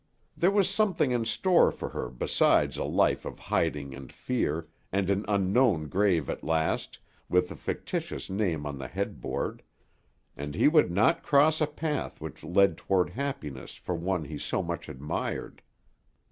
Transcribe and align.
There 0.35 0.49
was 0.49 0.67
something 0.67 1.11
in 1.11 1.25
store 1.25 1.71
for 1.71 1.89
her 1.89 2.09
besides 2.09 2.75
a 2.75 2.83
life 2.85 3.23
of 3.23 3.37
hiding 3.37 3.93
and 3.93 4.11
fear, 4.11 4.67
and 4.91 5.11
an 5.11 5.23
unknown 5.27 5.89
grave 5.89 6.27
at 6.27 6.43
last, 6.43 6.97
with 7.29 7.51
a 7.51 7.55
fictitious 7.55 8.27
name 8.27 8.65
on 8.65 8.79
the 8.79 8.87
headboard; 8.87 9.61
and 10.35 10.55
he 10.55 10.67
would 10.67 10.89
not 10.89 11.21
cross 11.21 11.61
a 11.61 11.67
path 11.67 12.19
which 12.19 12.43
led 12.43 12.77
toward 12.79 13.11
happiness 13.11 13.75
for 13.75 13.93
one 13.93 14.23
he 14.25 14.39
so 14.39 14.63
much 14.63 14.89
admired. 14.89 15.61